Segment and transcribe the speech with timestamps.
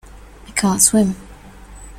[0.47, 1.15] I can't swim.